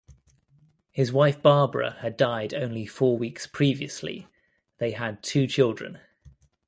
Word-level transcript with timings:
His 0.89 1.13
wife 1.13 1.43
Barbara 1.43 1.97
had 1.99 2.17
died 2.17 2.55
only 2.55 2.87
four 2.87 3.19
weeks 3.19 3.45
previously; 3.45 4.25
they 4.79 4.93
had 4.93 5.21
two 5.21 5.45
children. 5.45 5.99